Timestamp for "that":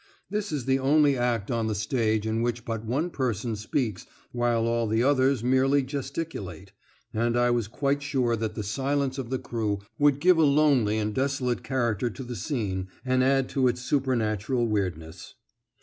8.35-8.55